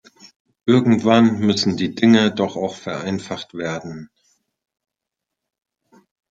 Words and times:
Irgendwann 0.65 1.41
müssen 1.41 1.77
die 1.77 1.93
Dinge 1.93 2.33
doch 2.33 2.55
auch 2.55 2.75
vereinfacht 2.75 3.53
werden? 3.53 4.09